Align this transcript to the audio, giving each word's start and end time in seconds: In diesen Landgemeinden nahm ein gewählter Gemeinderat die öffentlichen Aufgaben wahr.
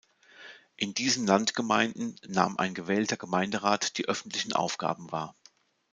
In 0.77 0.95
diesen 0.95 1.27
Landgemeinden 1.27 2.19
nahm 2.25 2.57
ein 2.57 2.73
gewählter 2.73 3.17
Gemeinderat 3.17 3.99
die 3.99 4.05
öffentlichen 4.09 4.51
Aufgaben 4.53 5.11
wahr. 5.11 5.35